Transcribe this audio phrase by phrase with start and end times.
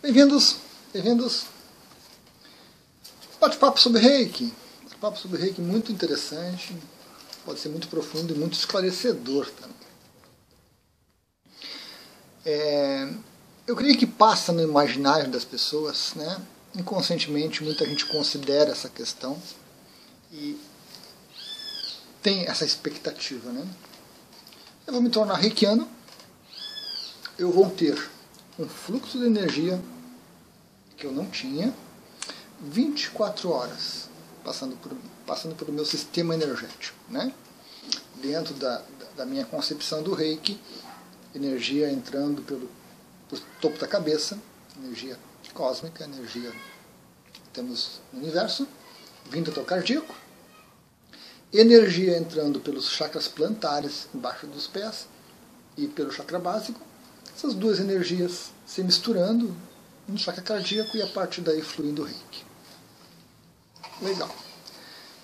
[0.00, 0.58] Bem-vindos,
[0.92, 1.46] bem-vindos.
[3.40, 4.54] Bate-papo sobre reiki.
[4.84, 6.72] Bate-papo sobre reiki muito interessante,
[7.44, 9.76] pode ser muito profundo e muito esclarecedor também.
[12.46, 13.12] É,
[13.66, 16.40] eu creio que passa no imaginário das pessoas, né?
[16.76, 19.36] inconscientemente muita gente considera essa questão
[20.30, 20.56] e
[22.22, 23.50] tem essa expectativa.
[23.50, 23.66] Né?
[24.86, 25.88] Eu vou me tornar reikiano,
[27.36, 27.98] eu vou ter
[28.58, 29.80] um fluxo de energia
[30.96, 31.72] que eu não tinha,
[32.60, 34.08] 24 horas
[34.44, 34.92] passando por,
[35.26, 36.98] passando pelo meu sistema energético.
[37.08, 37.32] Né?
[38.16, 38.82] Dentro da,
[39.16, 40.60] da minha concepção do reiki,
[41.34, 42.68] energia entrando pelo,
[43.28, 44.38] pelo topo da cabeça,
[44.76, 45.16] energia
[45.54, 46.52] cósmica, energia
[47.52, 48.66] temos no universo,
[49.30, 50.14] vindo até o cardíaco,
[51.52, 55.06] energia entrando pelos chakras plantares, embaixo dos pés,
[55.76, 56.80] e pelo chakra básico,
[57.38, 59.56] essas duas energias se misturando
[60.08, 62.44] no chakra cardíaco e a partir daí fluindo o reiki.
[64.02, 64.34] Legal.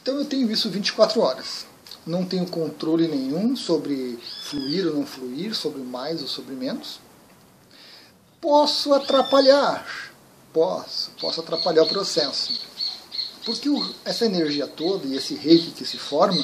[0.01, 1.67] Então eu tenho isso 24 horas.
[2.07, 7.01] Não tenho controle nenhum sobre fluir ou não fluir, sobre mais ou sobre menos.
[8.41, 10.13] Posso atrapalhar.
[10.53, 12.61] Posso, posso atrapalhar o processo.
[13.45, 16.41] Porque o, essa energia toda e esse reiki que se forma,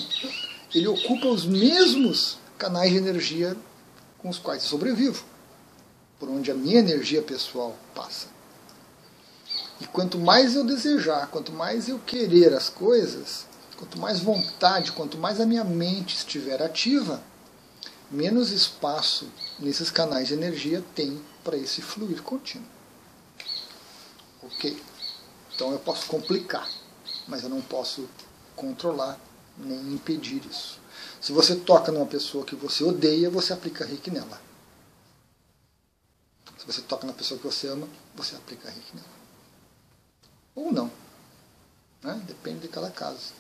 [0.75, 3.57] ele ocupa os mesmos canais de energia
[4.19, 5.30] com os quais eu sobrevivo
[6.21, 8.29] por onde a minha energia pessoal passa.
[9.81, 13.47] E quanto mais eu desejar, quanto mais eu querer as coisas,
[13.79, 17.23] quanto mais vontade, quanto mais a minha mente estiver ativa,
[18.11, 19.27] menos espaço
[19.59, 22.69] nesses canais de energia tem para esse fluir contínuo.
[24.43, 24.79] Ok?
[25.55, 26.69] Então eu posso complicar,
[27.27, 28.07] mas eu não posso
[28.55, 29.19] controlar
[29.57, 30.79] nem impedir isso.
[31.21, 34.50] Se você toca numa pessoa que você odeia, você aplica reiki nela.
[36.61, 39.09] Se você toca na pessoa que você ama, você aplica reiki nela.
[40.55, 40.91] Ou não.
[42.03, 42.23] Né?
[42.27, 43.33] Depende de cada caso.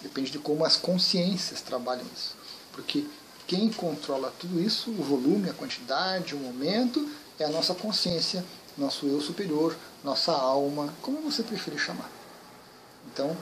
[0.00, 2.34] Depende de como as consciências trabalham isso.
[2.72, 3.06] Porque
[3.46, 7.06] quem controla tudo isso, o volume, a quantidade, o momento,
[7.38, 8.42] é a nossa consciência,
[8.76, 12.10] nosso eu superior, nossa alma, como você preferir chamar.
[13.12, 13.36] Então,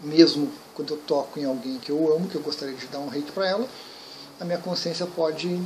[0.00, 3.08] mesmo quando eu toco em alguém que eu amo, que eu gostaria de dar um
[3.08, 3.68] reiki para ela,
[4.38, 5.60] a minha consciência pode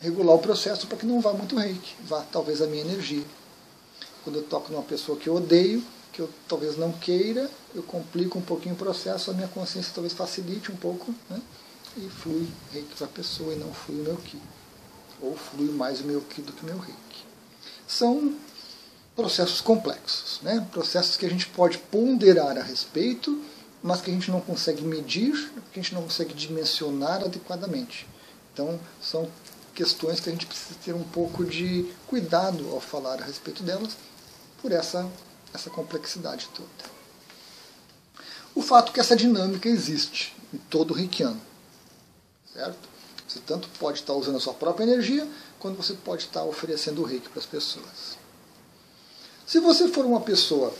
[0.00, 3.24] regular o processo para que não vá muito reiki, vá talvez a minha energia.
[4.24, 8.38] Quando eu toco numa pessoa que eu odeio, que eu talvez não queira, eu complico
[8.38, 11.40] um pouquinho o processo, a minha consciência talvez facilite um pouco, né?
[11.96, 14.38] e flui reiki para a pessoa e não flui o meu ki.
[15.20, 17.24] Ou flui mais o meu ki do que o meu reiki.
[17.86, 18.34] São
[19.14, 20.66] processos complexos, né?
[20.70, 23.42] processos que a gente pode ponderar a respeito,
[23.82, 25.32] mas que a gente não consegue medir,
[25.72, 28.06] que a gente não consegue dimensionar adequadamente.
[28.52, 29.28] Então, são
[29.80, 33.96] questões que a gente precisa ter um pouco de cuidado ao falar a respeito delas,
[34.60, 35.10] por essa,
[35.54, 36.68] essa complexidade toda.
[38.54, 41.40] O fato é que essa dinâmica existe em todo reikiano,
[42.52, 42.90] certo?
[43.26, 45.26] Você tanto pode estar usando a sua própria energia,
[45.58, 48.18] quanto você pode estar oferecendo o reiki para as pessoas.
[49.46, 50.74] Se você for uma pessoa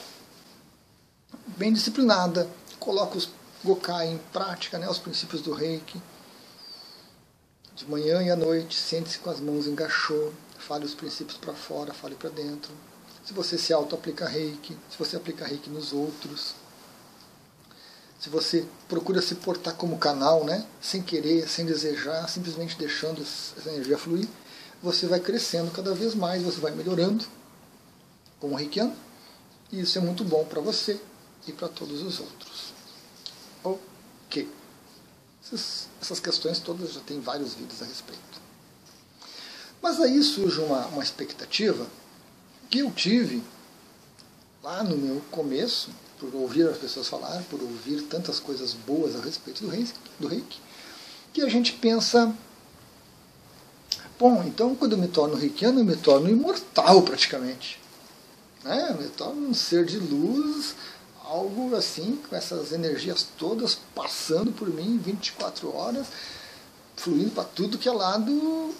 [1.56, 2.46] bem disciplinada,
[2.78, 3.30] coloca os
[3.64, 6.00] Gokai em prática, né, os princípios do reiki,
[7.80, 11.94] de manhã e à noite, sente-se com as mãos engaixou, fale os princípios para fora,
[11.94, 12.70] fale para dentro.
[13.24, 16.54] Se você se auto-aplica reiki, se você aplica reiki nos outros,
[18.18, 23.70] se você procura se portar como canal, né, sem querer, sem desejar, simplesmente deixando essa
[23.70, 24.28] energia fluir,
[24.82, 27.24] você vai crescendo cada vez mais, você vai melhorando
[28.38, 28.94] como reikiano,
[29.72, 31.00] e isso é muito bom para você
[31.46, 32.74] e para todos os outros.
[33.64, 34.59] Ok.
[35.44, 38.40] Essas, essas questões todas já tem vários vídeos a respeito.
[39.82, 41.86] Mas aí surge uma, uma expectativa
[42.68, 43.42] que eu tive
[44.62, 49.20] lá no meu começo, por ouvir as pessoas falar, por ouvir tantas coisas boas a
[49.20, 50.60] respeito do reiki, do reiki
[51.32, 52.34] que a gente pensa,
[54.18, 57.80] bom, então quando eu me torno reikiano, eu me torno imortal praticamente.
[58.64, 58.88] Né?
[58.90, 60.74] Eu me torno um ser de luz
[61.30, 66.08] algo assim, com essas energias todas passando por mim 24 horas,
[66.96, 68.74] fluindo para tudo que é lado,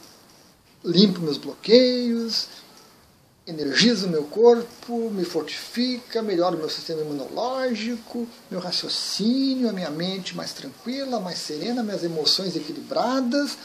[0.85, 2.49] limpo meus bloqueios,
[3.47, 9.91] energiza o meu corpo, me fortifica, melhora o meu sistema imunológico, meu raciocínio, a minha
[9.91, 13.57] mente mais tranquila, mais serena, minhas emoções equilibradas.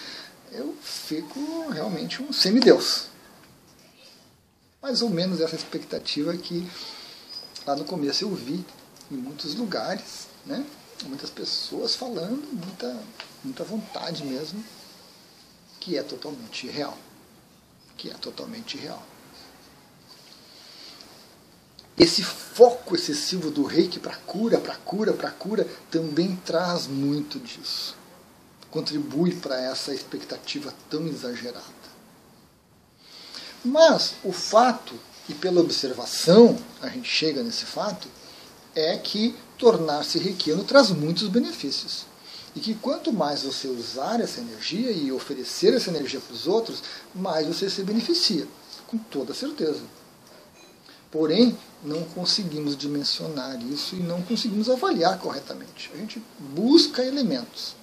[0.52, 3.08] Eu fico realmente um semideus.
[4.80, 6.70] Mais ou menos essa expectativa que
[7.66, 8.66] lá no começo eu vi
[9.12, 10.66] em muitos lugares, né?
[11.06, 13.04] muitas pessoas falando, muita,
[13.44, 14.64] muita vontade mesmo,
[15.80, 16.98] que é totalmente real.
[17.98, 19.02] Que é totalmente real.
[21.98, 27.96] esse foco excessivo do reiki para cura, para cura, para cura, também traz muito disso.
[28.70, 31.66] Contribui para essa expectativa tão exagerada.
[33.64, 34.94] Mas o fato,
[35.28, 38.08] e pela observação a gente chega nesse fato,
[38.76, 42.06] é que tornar-se reikiano traz muitos benefícios.
[42.56, 46.82] E que quanto mais você usar essa energia e oferecer essa energia para os outros,
[47.14, 48.48] mais você se beneficia,
[48.88, 49.82] com toda certeza.
[51.12, 55.92] Porém, não conseguimos dimensionar isso e não conseguimos avaliar corretamente.
[55.94, 57.76] A gente busca elementos.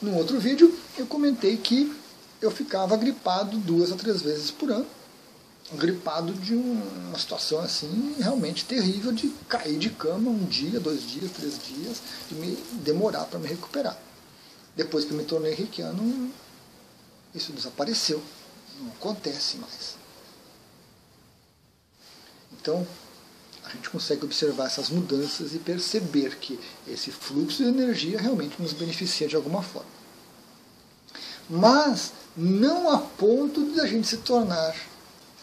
[0.00, 1.94] No outro vídeo, eu comentei que
[2.40, 4.86] eu ficava gripado duas a três vezes por ano.
[5.72, 11.32] Gripado de uma situação assim realmente terrível de cair de cama um dia, dois dias,
[11.32, 12.54] três dias, de me
[12.84, 13.98] demorar para me recuperar.
[14.76, 16.30] Depois que me tornei reikiano,
[17.34, 18.22] isso desapareceu.
[18.80, 19.96] Não acontece mais.
[22.52, 22.86] Então,
[23.64, 28.72] a gente consegue observar essas mudanças e perceber que esse fluxo de energia realmente nos
[28.72, 29.90] beneficia de alguma forma.
[31.50, 34.76] Mas não a ponto de a gente se tornar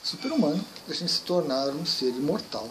[0.04, 2.70] super-humano, de a gente se tornar um ser imortal.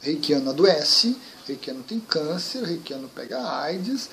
[0.00, 1.16] Reikiano adoece,
[1.46, 4.10] Reikiano tem câncer, Reikiano pega AIDS,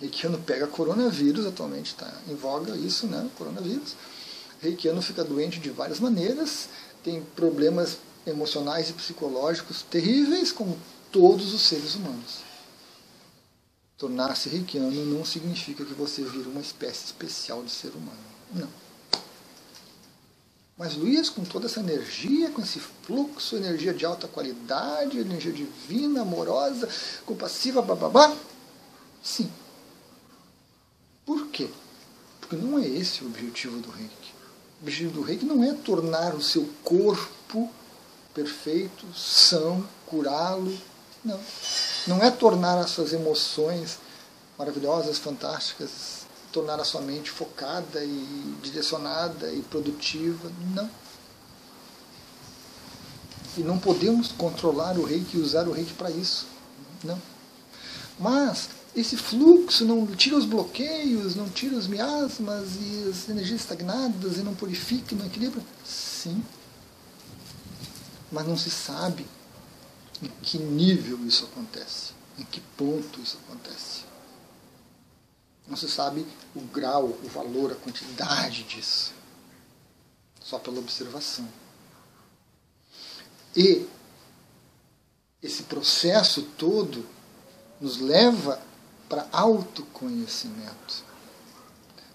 [0.00, 3.28] Reikiano pega coronavírus, atualmente está em voga isso, né?
[3.36, 3.94] Coronavírus.
[4.60, 6.68] Reikiano fica doente de várias maneiras,
[7.02, 10.78] tem problemas emocionais e psicológicos terríveis, como
[11.12, 12.38] todos os seres humanos.
[13.98, 18.18] Tornar-se reikiano não significa que você vira uma espécie especial de ser humano.
[18.52, 18.83] Não.
[20.76, 26.22] Mas Luiz, com toda essa energia, com esse fluxo, energia de alta qualidade, energia divina,
[26.22, 26.88] amorosa,
[27.24, 28.34] compassiva, bababá,
[29.22, 29.50] sim.
[31.24, 31.70] Por quê?
[32.40, 34.34] Porque não é esse o objetivo do reiki.
[34.80, 37.70] O objetivo do reiki não é tornar o seu corpo
[38.34, 40.76] perfeito, são, curá-lo.
[41.24, 41.40] Não.
[42.06, 43.98] Não é tornar as suas emoções
[44.58, 46.23] maravilhosas, fantásticas,
[46.54, 50.50] tornar a sua mente focada e direcionada e produtiva.
[50.72, 50.88] Não.
[53.58, 56.46] E não podemos controlar o reiki e usar o reiki para isso.
[57.02, 57.20] Não.
[58.20, 64.38] Mas esse fluxo não tira os bloqueios, não tira os miasmas e as energias estagnadas
[64.38, 65.60] e não purifica, não equilibra?
[65.84, 66.40] Sim.
[68.30, 69.26] Mas não se sabe
[70.22, 74.13] em que nível isso acontece, em que ponto isso acontece.
[75.66, 79.12] Não se sabe o grau, o valor, a quantidade disso.
[80.40, 81.48] Só pela observação.
[83.56, 83.86] E
[85.42, 87.06] esse processo todo
[87.80, 88.60] nos leva
[89.08, 91.04] para autoconhecimento.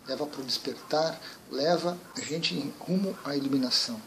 [0.08, 1.20] Leva para o despertar,
[1.52, 4.02] leva a gente em rumo à iluminação.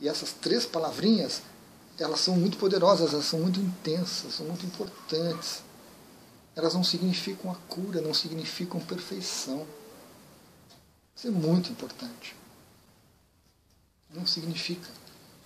[0.00, 1.42] E essas três palavrinhas
[1.98, 5.62] elas são muito poderosas, elas são muito intensas, são muito importantes.
[6.54, 9.66] Elas não significam a cura, não significam perfeição.
[11.14, 12.36] Isso é muito importante.
[14.10, 14.88] Não significa.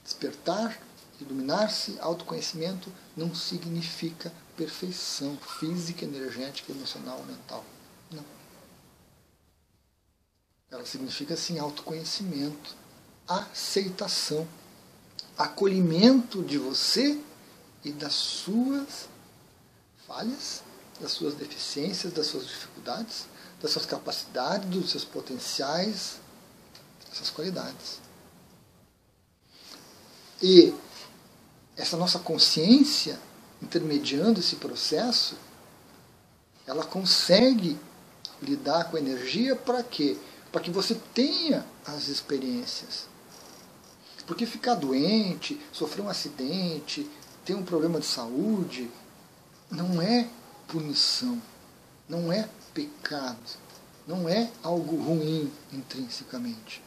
[0.02, 0.80] Despertar,
[1.20, 7.64] iluminar-se, autoconhecimento não significa perfeição física, energética, emocional, mental.
[8.10, 8.24] Não.
[10.70, 12.74] Ela significa sim autoconhecimento,
[13.26, 14.46] aceitação
[15.36, 17.20] acolhimento de você
[17.84, 19.08] e das suas
[20.06, 20.62] falhas,
[21.00, 23.26] das suas deficiências, das suas dificuldades,
[23.60, 26.18] das suas capacidades, dos seus potenciais,
[27.12, 28.00] essas qualidades.
[30.42, 30.74] E
[31.76, 33.18] essa nossa consciência,
[33.62, 35.36] intermediando esse processo,
[36.66, 37.78] ela consegue
[38.42, 40.16] lidar com a energia para quê?
[40.52, 43.06] Para que você tenha as experiências
[44.26, 47.08] porque ficar doente, sofrer um acidente,
[47.44, 48.90] ter um problema de saúde,
[49.70, 50.28] não é
[50.68, 51.40] punição,
[52.08, 53.38] não é pecado,
[54.06, 56.82] não é algo ruim intrinsecamente.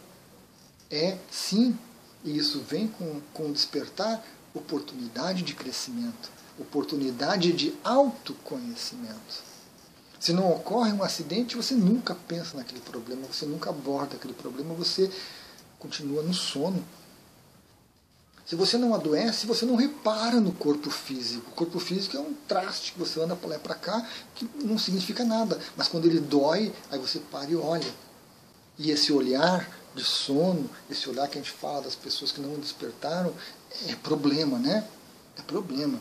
[0.90, 1.78] É sim,
[2.24, 9.50] e isso vem com, com despertar, oportunidade de crescimento, oportunidade de autoconhecimento.
[10.20, 14.74] Se não ocorre um acidente, você nunca pensa naquele problema, você nunca aborda aquele problema,
[14.74, 15.10] você
[15.78, 16.84] continua no sono,
[18.50, 21.52] se você não adoece, você não repara no corpo físico.
[21.52, 24.50] O corpo físico é um traste que você anda para lá e para cá, que
[24.66, 25.62] não significa nada.
[25.78, 27.94] Mas quando ele dói, aí você para e olha.
[28.76, 32.56] E esse olhar de sono, esse olhar que a gente fala das pessoas que não
[32.56, 33.32] despertaram,
[33.88, 34.84] é problema, né?
[35.38, 36.00] É problema.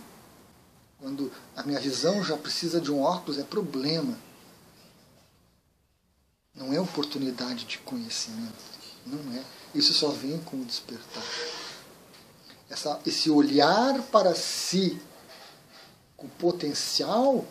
[0.98, 4.16] Quando a minha visão já precisa de um óculos, é problema.
[6.54, 8.54] Não é oportunidade de conhecimento.
[9.04, 9.44] Não é.
[9.74, 11.22] Isso só vem com o despertar.
[12.68, 15.00] Essa, esse olhar para si
[16.16, 17.46] com potencial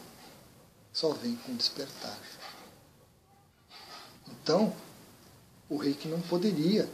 [0.94, 2.18] só vem com despertar.
[4.28, 4.76] Então,
[5.70, 6.90] o reiki não poderia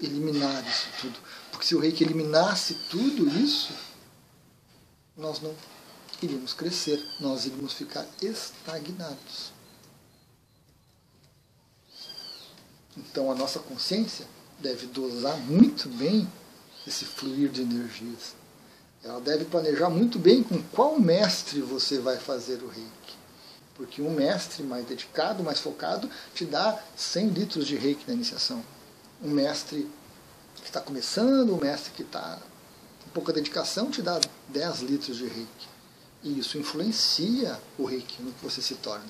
[0.00, 1.18] eliminar isso tudo.
[1.50, 3.72] Porque se o reiki eliminasse tudo isso,
[5.16, 5.54] nós não
[6.22, 9.52] iríamos crescer, nós iríamos ficar estagnados.
[12.96, 14.26] Então a nossa consciência
[14.58, 16.30] deve dosar muito bem
[16.86, 18.34] esse fluir de energias.
[19.02, 23.16] Ela deve planejar muito bem com qual mestre você vai fazer o reiki.
[23.74, 28.64] Porque um mestre mais dedicado, mais focado, te dá 100 litros de reiki na iniciação.
[29.22, 29.88] Um mestre
[30.56, 32.38] que está começando, um mestre que está
[33.04, 35.68] com pouca dedicação, te dá 10 litros de reiki.
[36.22, 39.04] E isso influencia o reiki no que você se torna.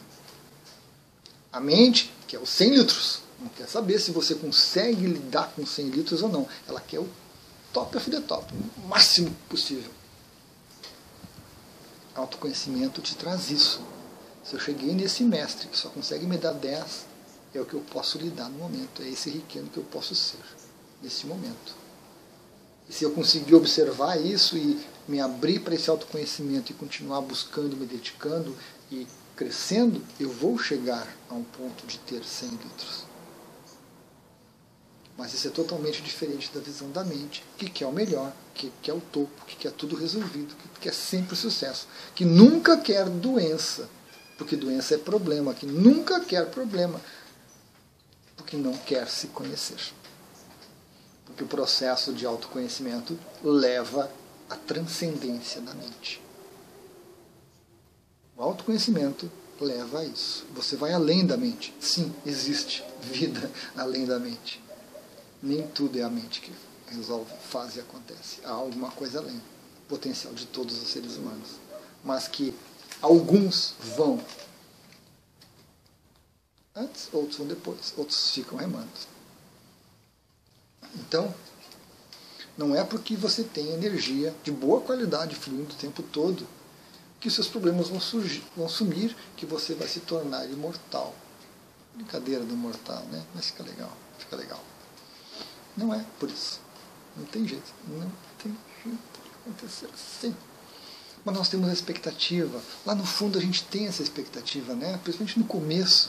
[1.52, 5.64] A mente, que é os 100 litros, não quer saber se você consegue lidar com
[5.64, 6.46] 100 litros ou não.
[6.68, 7.08] Ela quer o
[7.76, 9.90] top of the top, o máximo possível.
[12.14, 13.82] Autoconhecimento te traz isso.
[14.42, 17.04] Se eu cheguei nesse mestre que só consegue me dar 10,
[17.54, 19.02] é o que eu posso lidar no momento.
[19.02, 20.40] É esse riqueno que eu posso ser
[21.02, 21.74] nesse momento.
[22.88, 27.76] E se eu conseguir observar isso e me abrir para esse autoconhecimento e continuar buscando,
[27.76, 28.56] me dedicando
[28.90, 29.06] e
[29.36, 33.15] crescendo, eu vou chegar a um ponto de ter 100 litros.
[35.16, 38.92] Mas isso é totalmente diferente da visão da mente, que quer o melhor, que quer
[38.92, 43.88] o topo, que quer tudo resolvido, que quer sempre sucesso, que nunca quer doença,
[44.36, 47.00] porque doença é problema, que nunca quer problema,
[48.36, 49.80] porque não quer se conhecer.
[51.24, 54.10] Porque o processo de autoconhecimento leva
[54.50, 56.22] à transcendência da mente.
[58.36, 60.44] O autoconhecimento leva a isso.
[60.54, 61.74] Você vai além da mente.
[61.80, 64.65] Sim, existe vida além da mente.
[65.46, 66.52] Nem tudo é a mente que
[66.88, 68.40] resolve, faz e acontece.
[68.44, 69.40] Há alguma coisa além.
[69.88, 71.50] Potencial de todos os seres humanos.
[72.04, 72.54] Mas que
[73.02, 74.18] Alguns vão
[76.74, 78.88] antes, outros vão depois, outros ficam remando.
[80.94, 81.32] Então,
[82.56, 86.46] não é porque você tem energia de boa qualidade fluindo o tempo todo
[87.20, 91.14] que seus problemas vão, surgir, vão sumir, que você vai se tornar imortal.
[91.94, 93.24] Brincadeira do mortal, né?
[93.34, 94.62] Mas fica legal, fica legal.
[95.76, 96.60] Não é por isso.
[97.16, 97.72] Não tem jeito.
[97.88, 98.10] Não
[98.42, 100.34] tem jeito de acontecer assim
[101.26, 102.62] mas nós temos a expectativa.
[102.86, 104.96] Lá no fundo a gente tem essa expectativa, né?
[105.02, 106.08] principalmente no começo.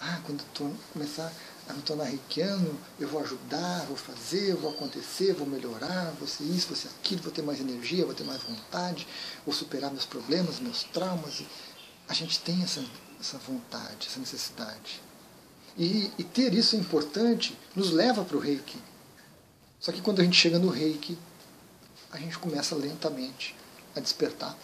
[0.00, 1.30] Ah, quando eu começar
[1.68, 6.44] a me tornar reikiano, eu vou ajudar, vou fazer, vou acontecer, vou melhorar, vou ser
[6.44, 9.06] isso, vou ser aquilo, vou ter mais energia, vou ter mais vontade,
[9.44, 11.42] vou superar meus problemas, meus traumas.
[12.08, 12.82] A gente tem essa,
[13.20, 15.02] essa vontade, essa necessidade.
[15.76, 18.78] E, e ter isso é importante, nos leva para o reiki.
[19.84, 21.18] Só que quando a gente chega no reiki,
[22.10, 23.54] a gente começa lentamente
[23.94, 24.56] a despertar,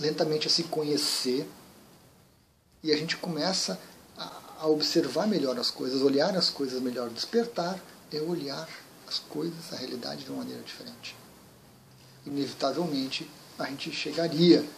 [0.00, 1.48] lentamente a se conhecer,
[2.82, 3.78] e a gente começa
[4.18, 7.08] a, observar melhor as coisas, olhar as coisas melhor.
[7.08, 7.78] Despertar
[8.12, 8.68] é olhar
[9.06, 11.14] as coisas, a realidade de uma maneira diferente.
[12.26, 14.68] Inevitavelmente, a gente chegaria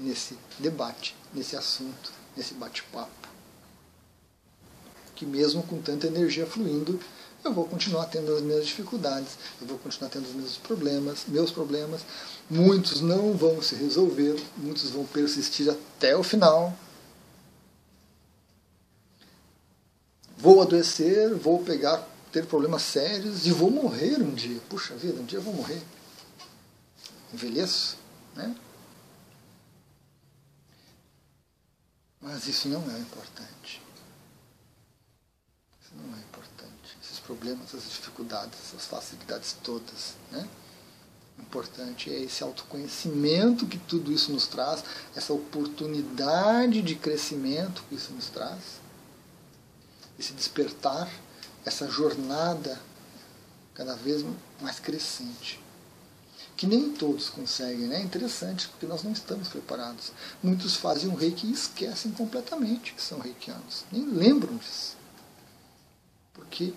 [0.00, 3.28] nesse debate, nesse assunto, nesse bate-papo.
[5.14, 6.98] Que mesmo com tanta energia fluindo,
[7.44, 11.50] eu vou continuar tendo as minhas dificuldades, eu vou continuar tendo os meus problemas, meus
[11.50, 12.02] problemas.
[12.48, 16.76] Muitos não vão se resolver, muitos vão persistir até o final.
[20.36, 24.60] Vou adoecer, vou pegar, ter problemas sérios e vou morrer um dia.
[24.68, 25.82] Puxa vida, um dia eu vou morrer.
[27.32, 27.96] Envelheço,
[28.34, 28.54] né?
[32.20, 33.82] Mas isso não é importante.
[35.80, 36.20] Isso não é
[37.30, 40.14] problemas, as dificuldades, as facilidades todas.
[40.32, 40.48] Né?
[41.38, 44.82] O importante é esse autoconhecimento que tudo isso nos traz,
[45.14, 48.80] essa oportunidade de crescimento que isso nos traz,
[50.18, 51.08] esse despertar,
[51.64, 52.80] essa jornada
[53.74, 54.24] cada vez
[54.60, 55.60] mais crescente.
[56.56, 58.00] Que nem todos conseguem, né?
[58.00, 60.12] É interessante, porque nós não estamos preparados.
[60.42, 63.84] Muitos fazem um reiki e esquecem completamente que são reikianos.
[63.90, 64.94] Nem lembram disso.
[66.34, 66.74] Porque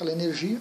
[0.00, 0.58] aquela energia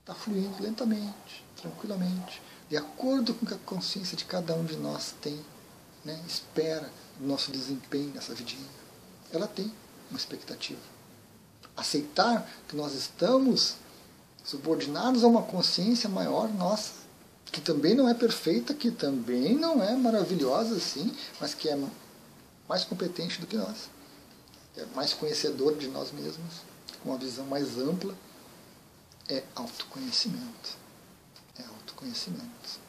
[0.00, 4.76] está fluindo lentamente, tranquilamente, de acordo com o que a consciência de cada um de
[4.76, 5.40] nós tem,
[6.04, 8.66] né, espera nosso desempenho nessa vidinha.
[9.32, 9.72] Ela tem
[10.10, 10.80] uma expectativa.
[11.76, 13.76] Aceitar que nós estamos
[14.44, 16.94] subordinados a uma consciência maior nossa,
[17.52, 21.78] que também não é perfeita, que também não é maravilhosa assim, mas que é
[22.68, 23.88] mais competente do que nós,
[24.76, 26.68] é mais conhecedor de nós mesmos
[27.02, 28.16] com uma visão mais ampla,
[29.28, 30.76] é autoconhecimento.
[31.58, 32.80] É autoconhecimento.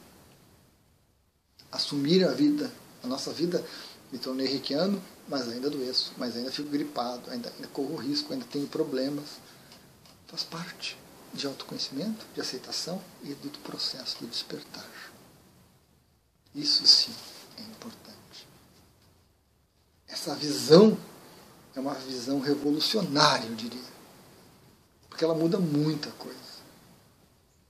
[1.70, 3.64] Assumir a vida, a nossa vida,
[4.10, 8.44] me tornei reikiano, mas ainda adoeço, mas ainda fico gripado, ainda, ainda corro risco, ainda
[8.46, 9.38] tenho problemas.
[10.26, 10.98] Faz parte
[11.32, 14.88] de autoconhecimento, de aceitação e do processo do despertar.
[16.54, 17.14] Isso sim
[17.56, 18.48] é importante.
[20.08, 20.98] Essa visão
[21.74, 23.99] é uma visão revolucionária, eu diria.
[25.20, 26.38] Porque ela muda muita coisa.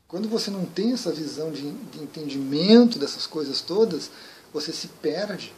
[0.06, 4.08] Quando você não tem essa visão de, de entendimento dessas coisas todas,
[4.52, 5.52] você se perde,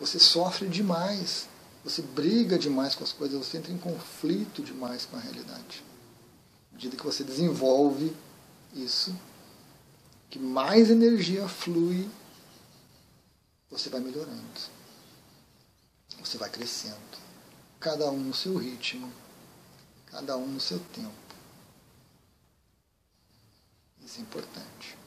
[0.00, 1.46] você sofre demais,
[1.84, 5.84] você briga demais com as coisas, você entra em conflito demais com a realidade.
[6.72, 8.16] À medida que você desenvolve
[8.72, 9.14] isso,
[10.30, 12.08] que mais energia flui,
[13.70, 14.60] você vai melhorando.
[16.20, 17.18] Você vai crescendo.
[17.78, 19.12] Cada um no seu ritmo,
[20.06, 21.23] cada um no seu tempo.
[24.04, 24.98] Isso é importante.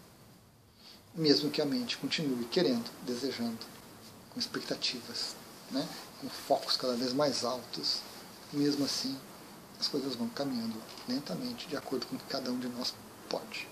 [1.16, 3.66] Mesmo que a mente continue querendo, desejando,
[4.32, 5.36] com expectativas,
[5.72, 5.88] né?
[6.22, 8.02] com focos cada vez mais altos,
[8.52, 9.18] mesmo assim
[9.80, 10.76] as coisas vão caminhando
[11.08, 12.94] lentamente, de acordo com o que cada um de nós
[13.30, 13.68] pode.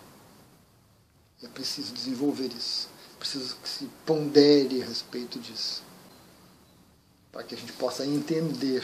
[1.42, 2.88] E é preciso desenvolver isso.
[3.16, 5.84] É preciso que se pondere a respeito disso
[7.36, 8.82] para que a gente possa entender,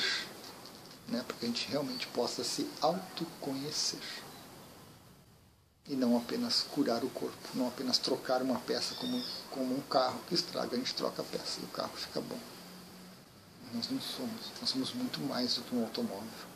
[1.07, 4.01] né, para que a gente realmente possa se autoconhecer.
[5.87, 10.21] E não apenas curar o corpo, não apenas trocar uma peça como, como um carro
[10.27, 12.39] que estraga, a gente troca a peça e o carro fica bom.
[13.73, 16.51] Nós não somos, nós somos muito mais do que um automóvel.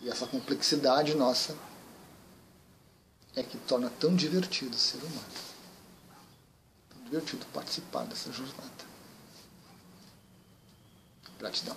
[0.00, 1.56] E essa complexidade nossa
[3.34, 5.24] é que torna tão divertido ser humano.
[6.90, 8.88] Tão divertido participar dessa jornada.
[11.38, 11.76] Gratidão.